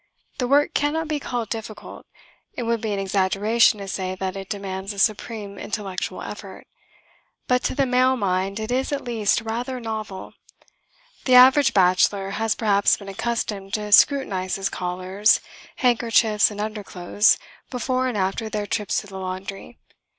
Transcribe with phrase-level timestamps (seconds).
[0.39, 2.07] The work cannot be called difficult.
[2.55, 6.65] It would be an exaggeration to say that it demands a supreme intellectual effort.
[7.47, 10.33] But to the male mind it is, at least, rather novel.
[11.25, 15.39] The average bachelor has perhaps been accustomed to scrutinise his collars,
[15.75, 17.37] handkerchiefs and underclothes
[17.69, 19.77] before and after their trips to the laundry.